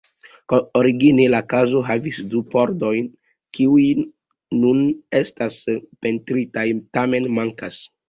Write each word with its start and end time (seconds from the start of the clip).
Origine 0.77 1.27
la 1.33 1.41
kazo 1.53 1.81
havis 1.89 2.21
du 2.31 2.41
pordojn, 2.55 3.13
kiuj 3.59 3.85
nun 4.65 4.83
estas 5.23 5.63
pentritaj, 5.79 6.69
tamen 7.01 7.35
mankas. 7.41 7.85